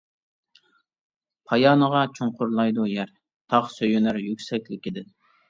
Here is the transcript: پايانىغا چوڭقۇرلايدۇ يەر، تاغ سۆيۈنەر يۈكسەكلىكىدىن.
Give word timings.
پايانىغا 1.51 2.01
چوڭقۇرلايدۇ 2.21 2.87
يەر، 2.93 3.13
تاغ 3.55 3.71
سۆيۈنەر 3.77 4.21
يۈكسەكلىكىدىن. 4.25 5.15